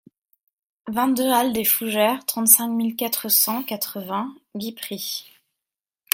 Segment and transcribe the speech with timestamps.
[0.87, 5.27] vingt-deux aLL DES FOUGERES, trente-cinq mille quatre cent quatre-vingts Guipry